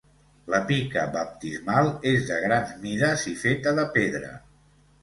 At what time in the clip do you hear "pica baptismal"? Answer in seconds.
0.69-1.91